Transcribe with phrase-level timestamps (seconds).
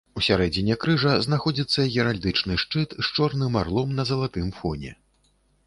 [0.19, 4.99] У сярэдзіне крыжа знаходзіцца геральдычны шчыт з чорным арлом на залатым фоне.